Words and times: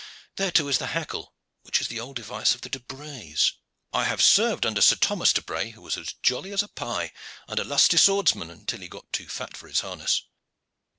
There 0.37 0.49
too 0.51 0.67
is 0.67 0.79
the 0.79 0.87
hackle 0.97 1.35
which 1.61 1.79
is 1.79 1.87
the 1.87 1.99
old 1.99 2.15
device 2.15 2.55
of 2.55 2.61
the 2.61 2.69
De 2.69 2.79
Brays. 2.79 3.53
I 3.93 4.05
have 4.05 4.23
served 4.23 4.65
under 4.65 4.81
Sir 4.81 4.95
Thomas 4.95 5.31
de 5.31 5.43
Bray, 5.43 5.69
who 5.69 5.81
was 5.83 5.95
as 5.95 6.15
jolly 6.23 6.51
as 6.51 6.63
a 6.63 6.67
pie, 6.69 7.11
and 7.47 7.59
a 7.59 7.63
lusty 7.63 7.97
swordsman 7.97 8.49
until 8.49 8.79
he 8.79 8.87
got 8.87 9.13
too 9.13 9.27
fat 9.29 9.55
for 9.55 9.67
his 9.67 9.81
harness." 9.81 10.23